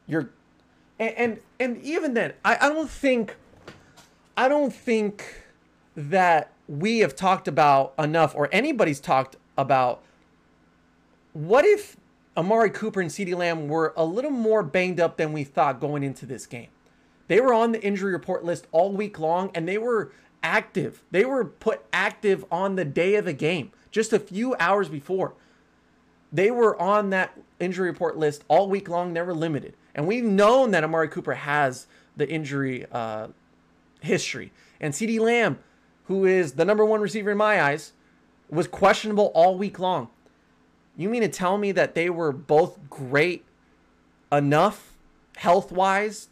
[0.08, 0.30] You're
[1.00, 3.36] and and, and even then, I, I don't think
[4.38, 5.44] I don't think
[5.96, 10.02] that we have talked about enough, or anybody's talked about.
[11.34, 11.98] What if
[12.36, 16.04] Amari Cooper and CeeDee Lamb were a little more banged up than we thought going
[16.04, 16.68] into this game?
[17.28, 20.12] They were on the injury report list all week long, and they were
[20.44, 21.04] active.
[21.12, 25.34] They were put active on the day of the game, just a few hours before.
[26.32, 29.14] They were on that injury report list all week long.
[29.14, 29.76] They were limited.
[29.95, 33.27] And we've known that Amari Cooper has the injury uh,
[34.01, 34.51] history.
[34.80, 35.60] And CeeDee Lamb,
[36.06, 37.93] who is the number one receiver in my eyes,
[38.49, 40.10] was questionable all week long.
[40.97, 43.45] You mean to tell me that they were both great
[44.32, 44.93] enough
[45.38, 46.27] health wise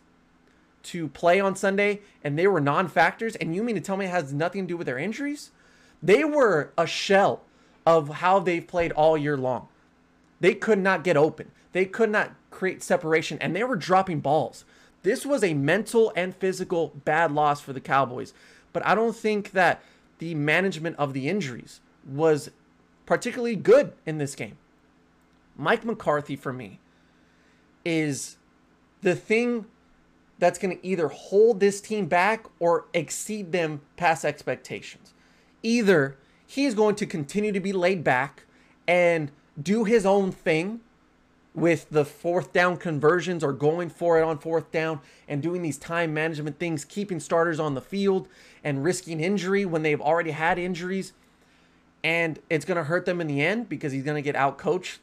[0.82, 3.36] to play on Sunday and they were non factors?
[3.38, 5.52] And you mean to tell me it has nothing to do with their injuries?
[6.02, 7.42] They were a shell
[7.86, 9.68] of how they've played all year long.
[10.40, 11.52] They could not get open.
[11.72, 14.66] They could not create separation, and they were dropping balls.
[15.04, 18.34] This was a mental and physical bad loss for the Cowboys.
[18.74, 19.82] But I don't think that
[20.20, 22.52] the management of the injuries was
[23.06, 24.58] particularly good in this game.
[25.56, 26.80] Mike McCarthy, for me,
[27.86, 28.36] is
[29.02, 29.66] the thing
[30.38, 35.14] that's going to either hold this team back or exceed them past expectations.
[35.64, 38.44] Either he's going to continue to be laid back
[38.86, 40.82] and do his own thing
[41.54, 45.78] with the fourth down conversions or going for it on fourth down and doing these
[45.78, 48.28] time management things, keeping starters on the field
[48.64, 51.14] and risking injury when they've already had injuries.
[52.04, 54.58] And it's going to hurt them in the end because he's going to get out
[54.58, 55.00] coached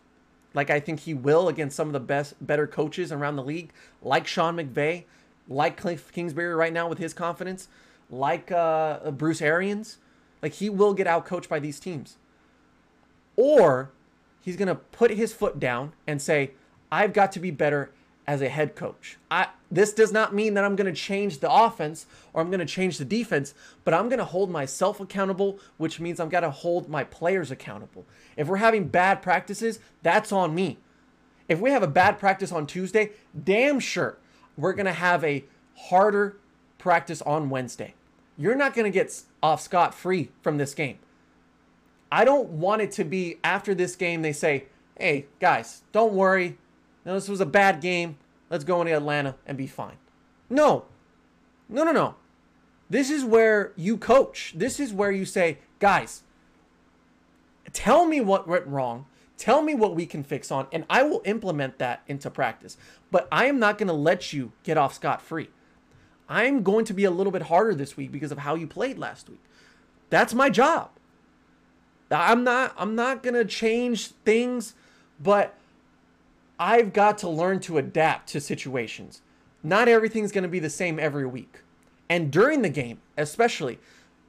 [0.57, 3.73] like I think he will against some of the best, better coaches around the league,
[4.01, 5.05] like Sean McVay,
[5.49, 7.69] like Cliff Kingsbury right now with his confidence,
[8.11, 9.99] like uh, Bruce Arians.
[10.43, 12.17] Like he will get out coached by these teams.
[13.37, 13.91] Or
[14.47, 16.53] he's going to put his foot down and say,
[16.91, 17.91] I've got to be better
[18.27, 19.19] as a head coach.
[19.31, 22.61] I this does not mean that I'm going to change the offense or I'm going
[22.61, 23.53] to change the defense,
[23.85, 27.51] but I'm going to hold myself accountable, which means I'm got to hold my players
[27.51, 28.05] accountable.
[28.37, 30.79] If we're having bad practices, that's on me.
[31.49, 33.11] If we have a bad practice on Tuesday,
[33.45, 34.19] damn sure
[34.57, 35.45] we're going to have a
[35.77, 36.37] harder
[36.79, 37.95] practice on Wednesday.
[38.39, 40.99] You're not going to get off scot free from this game.
[42.11, 44.67] I don't want it to be after this game they say,
[44.99, 46.59] "Hey, guys, don't worry.
[47.05, 48.19] No, this was a bad game.
[48.51, 49.97] Let's go into Atlanta and be fine."
[50.49, 50.85] No.
[51.69, 52.15] No, no, no.
[52.89, 54.53] This is where you coach.
[54.57, 56.23] This is where you say, "Guys,
[57.73, 59.07] tell me what went wrong.
[59.37, 62.77] Tell me what we can fix on, and I will implement that into practice.
[63.11, 65.51] But I am not going to let you get off scot free.
[66.29, 68.99] I'm going to be a little bit harder this week because of how you played
[68.99, 69.43] last week.
[70.09, 70.91] That's my job.
[72.11, 74.75] I'm not I'm not going to change things,
[75.21, 75.55] but
[76.59, 79.23] I've got to learn to adapt to situations.
[79.63, 81.61] Not everything's going to be the same every week.
[82.09, 83.79] And during the game, especially,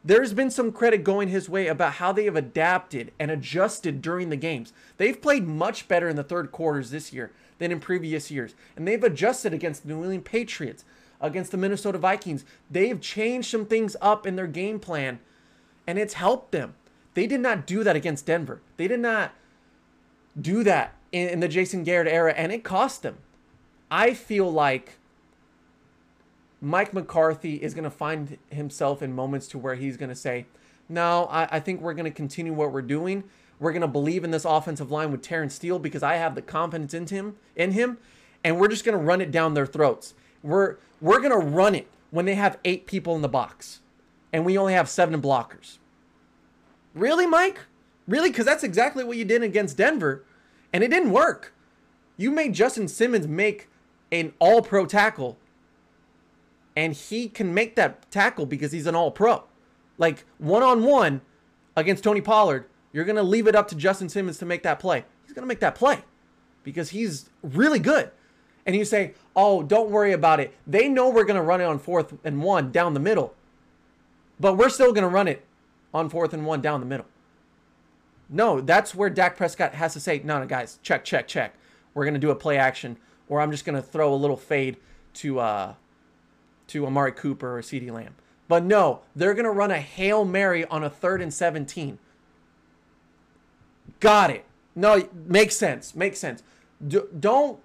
[0.03, 4.29] there's been some credit going his way about how they have adapted and adjusted during
[4.29, 4.73] the games.
[4.97, 8.55] They've played much better in the third quarters this year than in previous years.
[8.75, 10.85] And they've adjusted against the New England Patriots,
[11.21, 12.45] against the Minnesota Vikings.
[12.69, 15.19] They've changed some things up in their game plan,
[15.85, 16.75] and it's helped them.
[17.17, 18.61] They did not do that against Denver.
[18.77, 19.31] They did not
[20.39, 23.17] do that in, in the Jason Garrett era, and it cost them.
[23.89, 24.99] I feel like
[26.61, 30.45] Mike McCarthy is going to find himself in moments to where he's going to say,
[30.87, 33.23] No, I, I think we're going to continue what we're doing.
[33.59, 36.43] We're going to believe in this offensive line with Terence Steele because I have the
[36.43, 37.97] confidence in him, in him,
[38.43, 40.13] and we're just going to run it down their throats.
[40.43, 43.79] We're we're going to run it when they have eight people in the box,
[44.31, 45.79] and we only have seven blockers.
[46.97, 47.59] Really, Mike?
[48.07, 48.29] Really?
[48.29, 50.23] Because that's exactly what you did against Denver,
[50.73, 51.53] and it didn't work.
[52.17, 53.69] You made Justin Simmons make
[54.11, 55.37] an all pro tackle,
[56.75, 59.43] and he can make that tackle because he's an all pro.
[59.97, 61.21] Like one on one
[61.75, 64.79] against Tony Pollard, you're going to leave it up to Justin Simmons to make that
[64.79, 65.05] play.
[65.23, 65.99] He's going to make that play
[66.63, 68.11] because he's really good.
[68.65, 70.53] And you say, oh, don't worry about it.
[70.65, 73.33] They know we're going to run it on fourth and one down the middle,
[74.39, 75.46] but we're still going to run it
[75.93, 77.05] on fourth and one down the middle.
[78.29, 81.55] No, that's where Dak Prescott has to say, no, no, guys, check, check, check.
[81.93, 82.97] We're gonna do a play action,
[83.29, 84.77] or I'm just gonna throw a little fade
[85.15, 85.73] to uh
[86.67, 88.15] to Amari Cooper or CeeDee Lamb.
[88.47, 91.99] But no, they're gonna run a Hail Mary on a third and 17.
[93.99, 94.45] Got it.
[94.75, 95.95] No, makes sense.
[95.95, 96.43] Makes sense.
[96.87, 97.59] Don't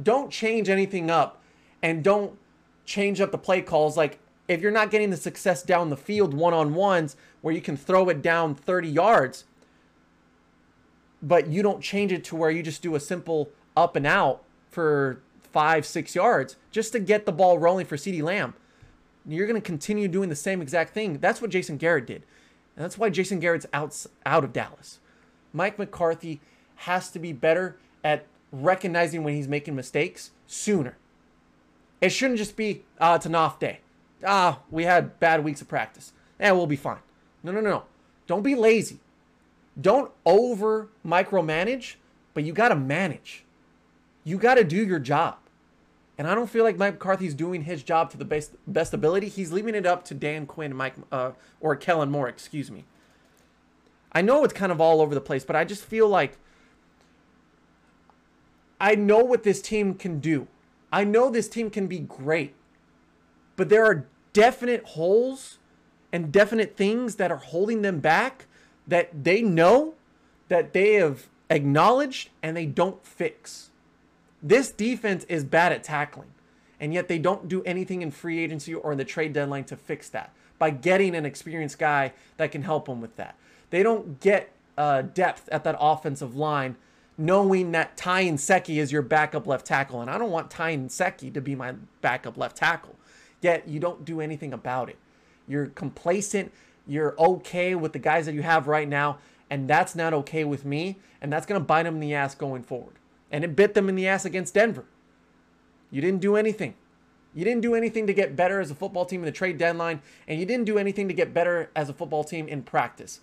[0.00, 1.40] don't change anything up
[1.82, 2.38] and don't
[2.84, 6.32] change up the play calls like if you're not getting the success down the field
[6.32, 9.44] one on ones where you can throw it down 30 yards,
[11.22, 14.42] but you don't change it to where you just do a simple up and out
[14.70, 18.54] for five, six yards just to get the ball rolling for CeeDee Lamb.
[19.26, 21.18] You're going to continue doing the same exact thing.
[21.18, 22.22] That's what Jason Garrett did.
[22.76, 25.00] And that's why Jason Garrett's out, out of Dallas.
[25.52, 26.40] Mike McCarthy
[26.76, 30.96] has to be better at recognizing when he's making mistakes sooner.
[32.00, 33.80] It shouldn't just be, uh, it's an off day
[34.24, 36.12] ah, we had bad weeks of practice.
[36.40, 36.98] Yeah, we'll be fine.
[37.42, 37.82] No, no, no, no.
[38.26, 38.98] Don't be lazy.
[39.80, 41.94] Don't over micromanage,
[42.34, 43.44] but you got to manage.
[44.24, 45.36] You got to do your job.
[46.18, 49.28] And I don't feel like Mike McCarthy's doing his job to the best best ability.
[49.28, 51.30] He's leaving it up to Dan Quinn, Mike, uh,
[51.60, 52.84] or Kellen Moore, excuse me.
[54.10, 56.38] I know it's kind of all over the place, but I just feel like
[58.80, 60.48] I know what this team can do.
[60.90, 62.54] I know this team can be great
[63.58, 65.57] but there are definite holes
[66.12, 68.46] and definite things that are holding them back
[68.86, 69.94] that they know
[70.48, 73.70] that they have acknowledged and they don't fix.
[74.42, 76.30] This defense is bad at tackling,
[76.80, 79.76] and yet they don't do anything in free agency or in the trade deadline to
[79.76, 83.36] fix that by getting an experienced guy that can help them with that.
[83.70, 86.76] They don't get uh, depth at that offensive line,
[87.16, 91.34] knowing that Ty Nsekhe is your backup left tackle, and I don't want Ty Nsekhe
[91.34, 92.94] to be my backup left tackle.
[93.40, 94.96] Yet you don't do anything about it.
[95.48, 96.52] You're complacent.
[96.86, 99.18] You're okay with the guys that you have right now,
[99.50, 102.34] and that's not okay with me, and that's going to bite them in the ass
[102.34, 102.94] going forward.
[103.30, 104.84] And it bit them in the ass against Denver.
[105.90, 106.74] You didn't do anything.
[107.34, 110.00] You didn't do anything to get better as a football team in the trade deadline,
[110.26, 113.20] and you didn't do anything to get better as a football team in practice.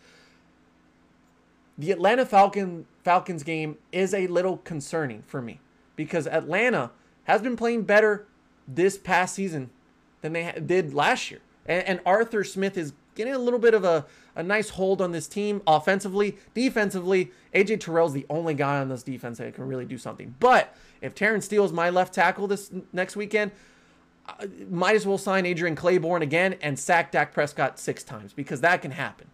[1.78, 5.60] The Atlanta Falcon Falcons game is a little concerning for me
[5.96, 6.92] because Atlanta
[7.26, 8.28] has been playing better
[8.68, 9.70] this past season
[10.22, 11.42] than they did last year.
[11.66, 14.06] And, and Arthur Smith is getting a little bit of a,
[14.36, 16.38] a nice hold on this team offensively.
[16.54, 20.36] Defensively, AJ Terrell's the only guy on this defense that can really do something.
[20.40, 23.52] But if Terence Steele is my left tackle this next weekend,
[24.28, 28.62] I might as well sign Adrian Clayborn again and sack Dak Prescott six times because
[28.62, 29.28] that can happen.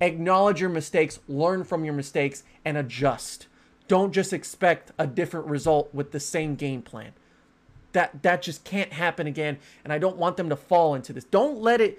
[0.00, 3.48] Acknowledge your mistakes, learn from your mistakes, and adjust.
[3.88, 7.12] Don't just expect a different result with the same game plan.
[7.92, 11.24] That that just can't happen again, and I don't want them to fall into this.
[11.24, 11.98] Don't let it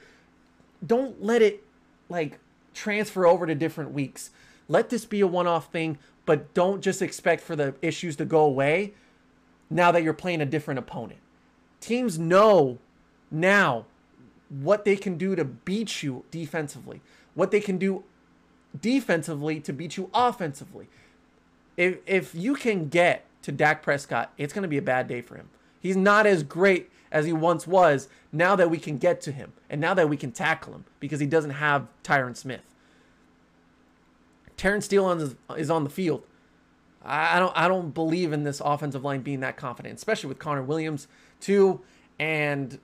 [0.86, 1.64] don't let it
[2.10, 2.40] like
[2.74, 4.30] transfer over to different weeks.
[4.68, 8.42] Let this be a one-off thing, but don't just expect for the issues to go
[8.42, 8.94] away
[9.70, 11.20] now that you're playing a different opponent.
[11.82, 12.78] Teams know
[13.32, 13.86] now
[14.50, 17.02] what they can do to beat you defensively,
[17.34, 18.04] what they can do
[18.80, 20.88] defensively to beat you offensively.
[21.78, 25.22] If if you can get to Dak Prescott, it's going to be a bad day
[25.22, 25.50] for him.
[25.80, 29.54] He's not as great as he once was now that we can get to him
[29.70, 32.62] and now that we can tackle him because he doesn't have Tyron Smith.
[34.58, 36.24] Terence Steele is on the field.
[37.04, 40.64] I don't I don't believe in this offensive line being that confident, especially with Connor
[40.64, 41.08] Williams
[41.40, 41.82] too
[42.20, 42.78] and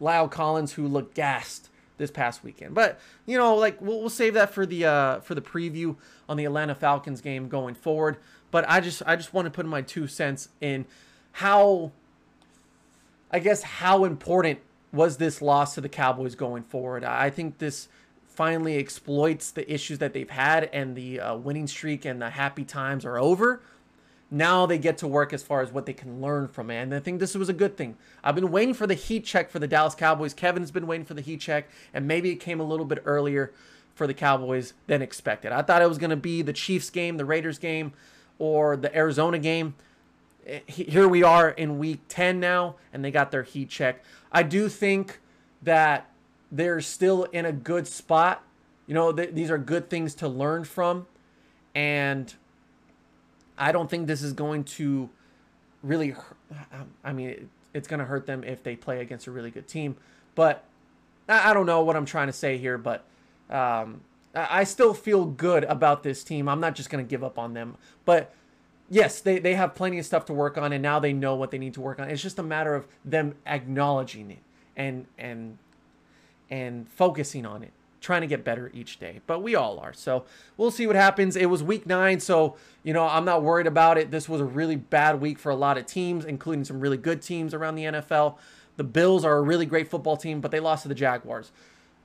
[0.00, 2.74] La'el Collins who looked gassed this past weekend.
[2.74, 5.96] But you know, like we'll, we'll save that for the uh, for the preview
[6.28, 8.16] on the Atlanta Falcons game going forward.
[8.50, 10.84] But I just I just want to put my two cents in
[11.32, 11.92] how
[13.30, 14.58] I guess how important
[14.92, 17.04] was this loss to the Cowboys going forward?
[17.04, 17.88] I think this
[18.26, 22.64] finally exploits the issues that they've had, and the uh, winning streak and the happy
[22.64, 23.60] times are over.
[24.32, 26.76] Now they get to work as far as what they can learn from it.
[26.76, 27.96] And I think this was a good thing.
[28.22, 30.34] I've been waiting for the heat check for the Dallas Cowboys.
[30.34, 33.52] Kevin's been waiting for the heat check, and maybe it came a little bit earlier
[33.94, 35.52] for the Cowboys than expected.
[35.52, 37.92] I thought it was going to be the Chiefs game, the Raiders game,
[38.38, 39.74] or the Arizona game
[40.66, 44.02] here we are in week 10 now, and they got their heat check.
[44.32, 45.20] I do think
[45.62, 46.10] that
[46.50, 48.42] they're still in a good spot.
[48.86, 51.06] You know, th- these are good things to learn from.
[51.74, 52.32] And
[53.56, 55.08] I don't think this is going to
[55.82, 56.14] really,
[57.04, 59.96] I mean, it's going to hurt them if they play against a really good team.
[60.34, 60.64] But
[61.28, 63.04] I don't know what I'm trying to say here, but
[63.48, 64.00] um,
[64.34, 66.48] I still feel good about this team.
[66.48, 67.76] I'm not just going to give up on them.
[68.04, 68.34] But
[68.90, 71.50] yes, they, they have plenty of stuff to work on, and now they know what
[71.50, 72.10] they need to work on.
[72.10, 74.42] It's just a matter of them acknowledging it
[74.76, 75.56] and and
[76.50, 77.70] and focusing on it,
[78.00, 79.20] trying to get better each day.
[79.26, 79.92] But we all are.
[79.92, 80.24] So
[80.56, 81.36] we'll see what happens.
[81.36, 84.10] It was week nine, so you know I'm not worried about it.
[84.10, 87.22] This was a really bad week for a lot of teams, including some really good
[87.22, 88.36] teams around the NFL.
[88.76, 91.52] The Bills are a really great football team, but they lost to the Jaguars.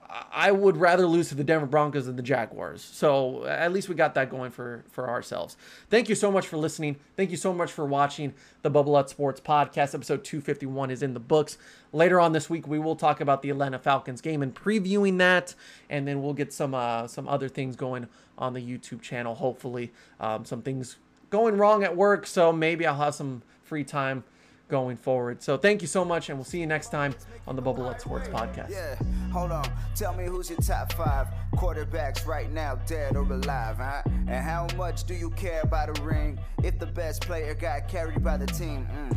[0.09, 2.81] I would rather lose to the Denver Broncos than the Jaguars.
[2.83, 5.57] So at least we got that going for for ourselves.
[5.89, 6.97] Thank you so much for listening.
[7.15, 9.95] Thank you so much for watching the Bubba Lutz Sports podcast.
[9.95, 11.57] Episode 251 is in the books.
[11.91, 15.55] Later on this week, we will talk about the Atlanta Falcons game and previewing that,
[15.89, 19.35] and then we'll get some uh, some other things going on the YouTube channel.
[19.35, 20.97] Hopefully, um, some things
[21.29, 24.23] going wrong at work, so maybe I'll have some free time
[24.67, 25.41] going forward.
[25.41, 27.13] So thank you so much, and we'll see you next time
[27.47, 28.69] on the Bubba Lutz Sports podcast.
[28.69, 28.95] Yeah,
[29.31, 29.65] hold on.
[29.95, 34.01] Tell me who's your top five quarterbacks right now, dead or alive, huh?
[34.05, 38.23] And how much do you care about a ring if the best player got carried
[38.23, 38.87] by the team?
[38.91, 39.15] Mm.